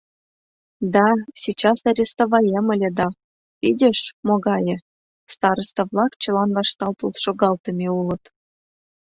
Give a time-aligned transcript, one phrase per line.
[0.95, 1.07] —Да,
[1.41, 3.07] сейчас арестоваем ыле да,
[3.61, 4.75] видишь, могае...
[5.33, 8.23] староста-влак чылан вашталтыл шогалтыме улыт.